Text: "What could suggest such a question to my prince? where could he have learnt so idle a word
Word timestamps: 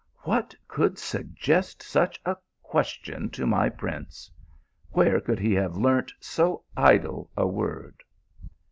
"What 0.21 0.55
could 0.67 0.97
suggest 0.97 1.83
such 1.83 2.19
a 2.25 2.35
question 2.63 3.29
to 3.29 3.45
my 3.45 3.69
prince? 3.69 4.31
where 4.89 5.19
could 5.21 5.37
he 5.37 5.53
have 5.53 5.77
learnt 5.77 6.11
so 6.19 6.63
idle 6.75 7.29
a 7.37 7.45
word 7.45 8.01